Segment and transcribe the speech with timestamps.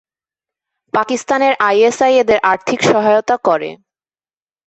[0.93, 3.69] পাকিস্তানের I S I এদের আর্থিক সহায়তা করে।